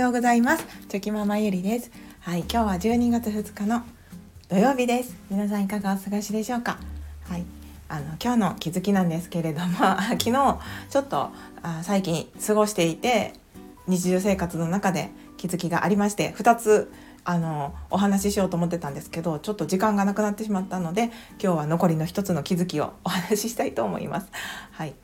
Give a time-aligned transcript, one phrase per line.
[0.00, 0.64] ようございます。
[0.88, 1.90] チョキママゆりです。
[2.20, 3.82] はい今日は12月2日の
[4.48, 5.14] 土曜日です。
[5.30, 6.78] 皆さんいかがお過ごしでしょうか？
[7.28, 7.44] はい
[7.90, 9.76] あの今日の気づきなんですけれども
[10.18, 10.58] 昨日
[10.88, 11.28] ちょっと
[11.62, 13.34] あ最近過ごしていて
[13.88, 16.90] 日常生活の中で気づきがありまして2つ
[17.24, 21.10] あのお話ししようと思ってたんですけどちょっと時間がなくなってしまったので
[21.42, 24.28] 今日は残りの1つの気づきをお話ししたいと思います。
[24.72, 24.94] はい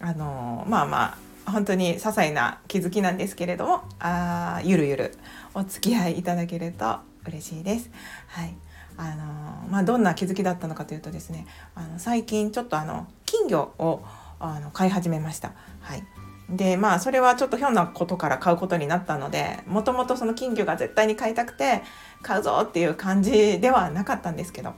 [0.00, 5.14] あのまあまあ本当に些細な気づきなんですけれどもあゆるゆる
[5.54, 7.90] お付き合いいただけると嬉しいです。
[8.28, 8.54] はい
[8.96, 14.04] あのまあ、どんな気づきだったのかというとですねあの最近ちょっとあの金魚を
[14.38, 15.52] あの飼い始めました。
[15.80, 16.04] はい
[16.50, 21.82] でまあそれはちょっとひょんなことから買うことになったのでもともとその金魚が絶対に買いたくて
[22.22, 24.74] 買うぞっていう感じではなかったんですけど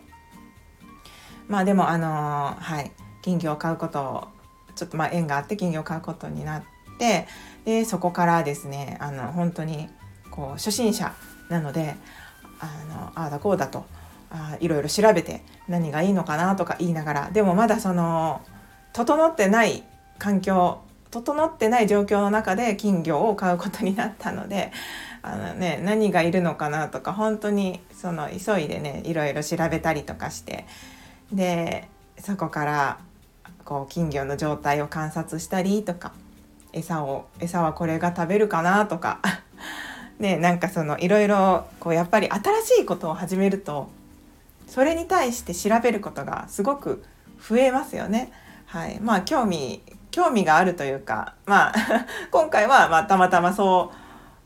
[1.48, 2.92] まあでもあのはい
[3.22, 4.28] 金魚を買うことを
[4.76, 6.62] ちょっとま縁があって金魚を買うことになっ
[6.98, 7.26] て
[7.64, 9.88] でそこからですねあの本当に
[10.30, 11.14] こう初心者
[11.48, 11.96] なので
[12.60, 13.84] あのああだこうだと
[14.30, 18.42] あいろいろ調べて何がいいのかなとか言いながらでもまだその
[18.92, 19.82] 整ってない
[20.18, 20.80] 環境
[21.10, 24.72] 整ってない状況の中で金魚を買うことになったので
[25.22, 30.66] あの、ね、何がいるのかなとか本当にその急いでねいろいろ調べたりとかして
[31.32, 32.98] でそこから
[33.66, 36.12] こう金魚の状態を観察したりとか
[36.72, 39.20] 餌を餌はこれが食べるかなとか
[40.18, 43.90] ねなんかそのいろいろこうやっぱり新しいことを始めると
[44.68, 47.04] それに対して調べることがすごく
[47.46, 48.32] 増えますよね。
[48.66, 51.74] はい、まあ興味興味があるというかまあ
[52.30, 53.92] 今回はまあたまたまそ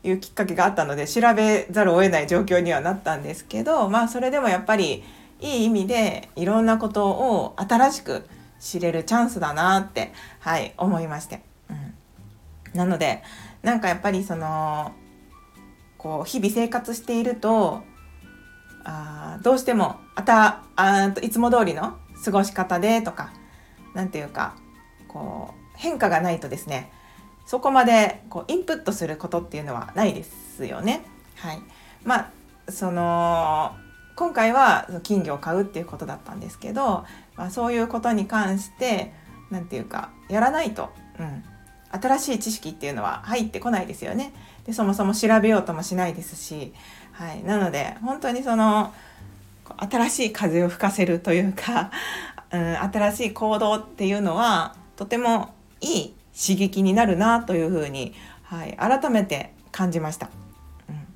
[0.03, 5.03] ういうきっかけがあったので調べざるを得ない状況にはなったんですけどまあそれでもやっぱり
[5.39, 8.25] いい意味でいろんなことを新しく
[8.61, 11.41] 知れるチャンスだなってはい思いまして。
[11.69, 11.73] う
[12.75, 13.23] ん、なので
[13.63, 14.93] なんかやっぱりその
[15.97, 17.83] こう日々生活していると
[18.83, 23.33] あどうしてもあたあいつも通りの過ごし方でとか
[23.93, 24.55] 何て言うか
[25.07, 26.91] こう変化がないとですね
[27.45, 31.03] そこまでこうインプットすることっていうのはないですよね。
[31.35, 31.61] はい、
[32.03, 32.31] まあ
[32.71, 33.75] その
[34.15, 37.05] 今回は金魚を買うっていうことだったんですけど、
[37.35, 39.13] まあ、そういうことに関して
[39.49, 40.89] 何て言うかやらないと、
[41.19, 41.43] うん、
[41.91, 44.33] 新しい知識っていうのは入ってこないですよね。
[44.65, 46.73] でそもそも調べようともしないですし、
[47.11, 48.93] はい、なので本当にその
[49.77, 51.91] 新しい風を吹かせるというか、
[52.51, 58.13] うん、新しい行動っていうのはとてもいい刺激になるなというふうに、
[58.43, 60.29] はい、改めて感じました。
[60.89, 61.07] うん、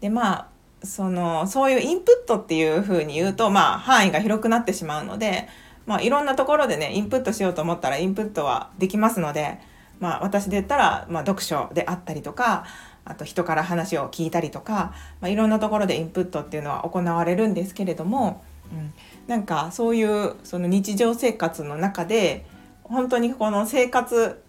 [0.00, 0.51] でまあ
[0.84, 5.48] そのそういうインプットっていうふうに言うと、まあ、範囲が広くなってしまうので、
[5.86, 9.58] まあ、いろんなところでねインプットしようと思ったらインプットはできますので、
[10.00, 12.64] まあ、私で言ったら、まあ、読書であったりとか
[13.04, 18.92] あと人から話を聞いたりとか、まあ、いろんなところでインプットっていうのは行われるんですけれども、うん、
[19.26, 22.46] なんかそういうその日常生活の中で
[22.84, 24.42] 本当にこの生活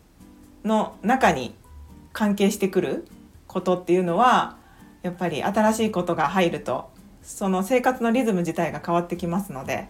[0.64, 1.56] の中に
[2.12, 3.08] 関係してくる
[3.48, 4.58] ことっていうのは
[5.04, 6.90] やっぱり新しいことが入ると
[7.22, 9.90] その生活のリズム自体が変わってきますので、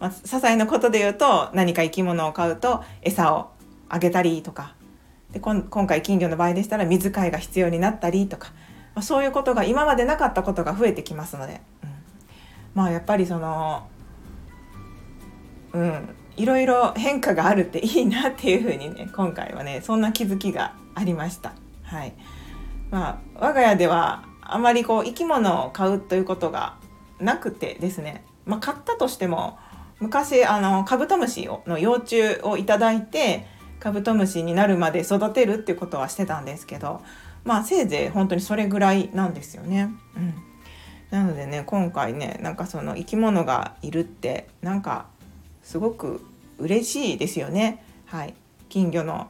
[0.00, 3.50] まあ、些細なことで言うと何か生き物を飼うと餌を
[3.88, 4.74] あげたりとか
[5.32, 8.52] で今回金魚の場合でしたら水替えが必要になったりとか、
[8.94, 11.90] まあ、そういうことが今までなかったことが増えてきますので、うん、
[12.74, 13.88] まあやっぱりその
[15.72, 21.52] うんいろいろ変化があるっていいなっていうふうにね今回はねそんな気づきがありました。
[21.82, 22.14] はい
[22.90, 26.76] まあ、我が家ではあまりこう生き物を飼うということが
[27.18, 29.58] なくてですね、まあ、買ったとしても
[29.98, 33.48] 昔あのカブトムシの幼虫をいただいて
[33.80, 37.02] カブトムシになるまで育てるっていうことはしてたんですけど
[37.42, 39.90] まあせいぜい本当にそれぐらいなんですよね。
[40.16, 40.34] うん、
[41.10, 45.06] なのでね今回ねなんかその生き物がいるってなんか
[45.64, 46.24] すごく
[46.58, 47.84] 嬉しいですよね。
[48.06, 48.34] はい、
[48.68, 49.26] 金魚の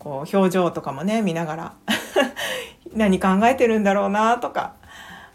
[0.00, 1.74] こう表情とかもね見ながら
[2.94, 4.74] 何考えてるんだろうなとか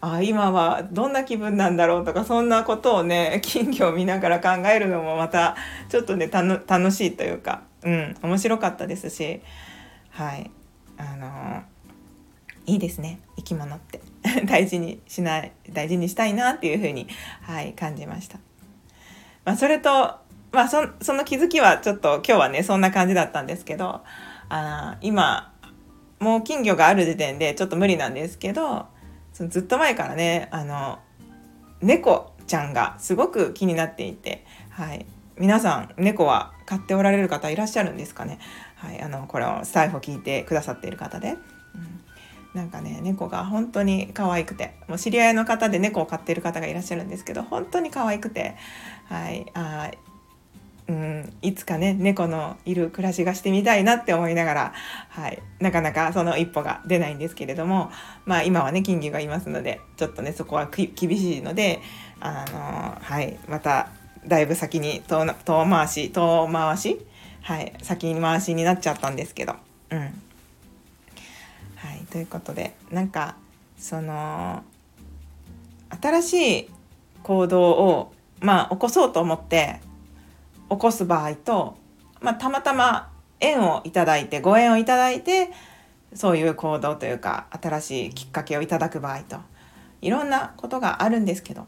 [0.02, 5.56] あ今はどんな気分なんだろうとかそんなことをね金魚を見ながら考えるのもまた
[5.90, 9.42] ちょっとね楽しいというか、うん、面白かったですし
[10.12, 10.52] はい
[10.98, 11.64] あの
[12.66, 14.02] いいですね生き物って
[14.46, 17.08] 大事にしない大事にしたいなっていうふうに、
[17.42, 18.40] はい、感じました。
[19.44, 20.16] まあ、それと
[20.52, 24.02] まあそその気づきはちょっと今日はねそんな感じだったんですけど
[24.50, 25.54] あ今
[26.20, 28.86] もう金魚がある時点でちょっと無理なんですけど
[29.34, 31.00] そのずっと前からねあの
[31.82, 35.06] 猫ちゃんがすごく気になっていて、はい、
[35.38, 38.40] 皆さん猫は飼っておられる方いらっしゃるんですかね、
[38.76, 41.32] はい、あのこれをスタイフを聞いてくださっている方で。
[41.32, 42.06] うん。
[42.54, 48.56] なんかね猫が本当に可愛くてもう知り合いの方で猫を飼ってる方がいらっしゃるんですけど本当に可愛くて
[49.10, 49.46] はい。
[49.54, 49.92] あ
[50.88, 54.74] うん、いつかね猫のいる暮らしがしてみたいなって思いながら、
[55.10, 57.92] はい、なかなかその一歩が出ないんですけれども、
[58.26, 61.82] まあ、今はね金魚がいますのでちょっとねそこは厳しいので、
[62.20, 63.90] あのはい、また
[64.28, 67.00] だいぶ先に遠遠回し遠回し、
[67.42, 69.56] はい、先回しになっちゃったんですけど。
[69.90, 70.00] うん。
[70.00, 70.06] は
[71.94, 73.36] い、ということでなんか
[73.78, 74.64] その
[76.02, 76.70] 新しい
[77.22, 79.80] 行動をまあ起こそうと思って
[80.70, 81.78] 起こす場合と、
[82.22, 85.52] まあ、たまたま縁をいただいてご縁をいただいて
[86.14, 89.38] そういう行動というか新しいきっかけをいただく場合と
[90.02, 91.68] いろんなことがあるんですけど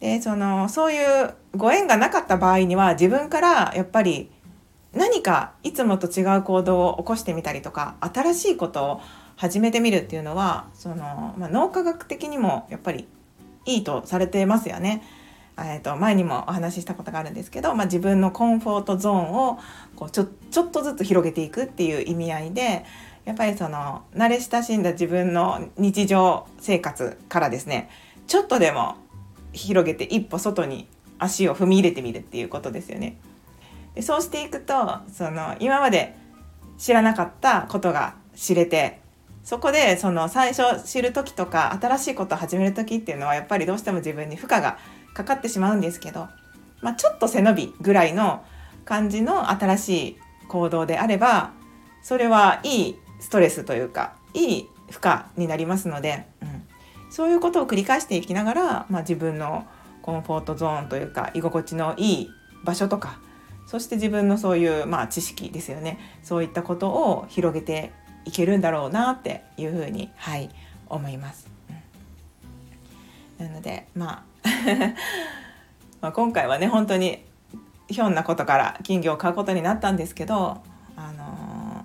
[0.00, 4.30] でそのそういうご縁がなかった場合には自分からやっぱり
[4.92, 9.00] 何かいつもと違う行動を起こしてみたりとか新しいことを
[9.36, 13.06] 始めてみるっていうのはその、まあ、脳科学的にもやっぱり
[13.66, 15.02] いいとされてますよね。
[15.62, 19.58] えーと、前にもお話ししたことがあるんですけど、まあ、自分のコンフォートゾーンを
[19.96, 22.84] こうちょちょっとずつ広げていくっていう意味合いで
[23.24, 27.90] やっぱりその慣れ親しんだ自分の日常生活からですね
[28.26, 28.96] ちょっとでも
[29.52, 33.18] 広げて一歩外に足を踏み入れてみるっていうことですよね。
[33.94, 34.74] でそうしていくと
[35.12, 36.16] その今まで
[36.78, 39.00] 知らなかったことが知れて
[39.42, 44.78] そこでその最初知る時とか新しいことを始める時っていうのはやっぱりどうしても自分に負荷が
[45.14, 46.28] かかってしまうんですけど、
[46.80, 48.44] まあ、ちょっと背伸びぐらいの
[48.84, 50.18] 感じの新しい
[50.48, 51.52] 行動であれば
[52.02, 56.48] それはいいストレスというかいい負荷になりますので、うん、
[57.10, 59.66] そういうことを繰り返していきながら、まあ、自分の
[60.02, 62.30] コンフォートゾーンというか居心地のいい
[62.64, 63.20] 場所とか
[63.70, 66.00] そして自分のそういう、まあ、知識ですよね。
[66.24, 67.92] そういったことを広げて
[68.24, 70.50] いけるんだろうなっていうふうに、はい、
[70.88, 71.46] 思います。
[73.38, 74.29] うん、なのでまあ
[76.00, 77.24] ま今回はね本当に
[77.88, 80.58] ひょんなことから金魚を買うことになったんですけど、
[80.96, 81.84] あの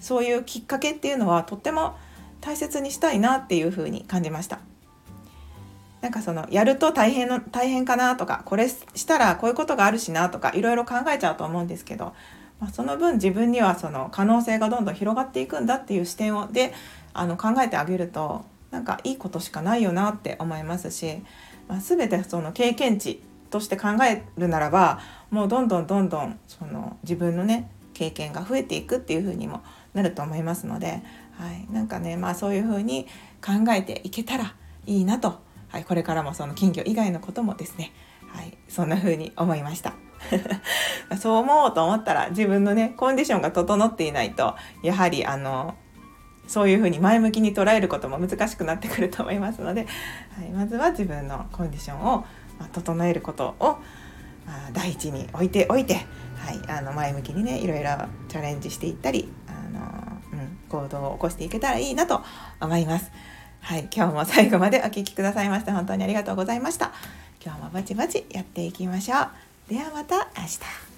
[0.00, 1.96] そういうきっかけっていうのはとっても
[2.40, 4.58] 大切にしたいなっていうふに感じました。
[6.02, 12.12] なんかそのやると大変の大変かなとかこれしたらこういうことがあるしなとかいろいろ考えちゃうと思うんですけど、
[12.60, 16.74] まあ、その分自分にはその可能性がどんどん広がっていくんだっていう視点をで
[17.14, 21.22] あの考えてあげるとなんかいいことしかないよなって思いますし
[21.68, 25.00] まあ、全てその経験値として考えるならば
[25.30, 29.62] もうどんどんどんどんその自分のね経験が増えていくっていう風にも
[29.94, 31.02] なると思いますので、
[31.32, 33.06] はい、なんかねまあそういう風に
[33.44, 34.54] 考えていけたら
[34.86, 35.38] いいなと、
[35.68, 37.92] はい、これからもその金魚以外のこともですね、
[38.26, 39.94] はい、そんな風に思いました。
[41.20, 45.74] そう思おうと思ったら自分のねコンディションが整っていないとやはりあの
[46.46, 49.86] そういうふうに前向きに捉えることも難しくなってくると思いますので、
[50.38, 52.24] はい、まずは自分のコンディションを、
[52.58, 53.78] ま整えることを、
[54.46, 55.94] まあ、第一に置いておいて、
[56.36, 57.90] はい、あの前向きにねいろいろ
[58.28, 59.52] チャレンジしていったりあ
[60.32, 62.22] の、うん、行動を起こしていけたらいいなと
[62.60, 63.10] 思います。
[63.60, 66.92] はい、今日も最後までお聴きくださいまして本当にありがとうございました。
[67.42, 69.28] 今日もバチバチやっていきましょう。
[69.68, 70.93] ではまた明日。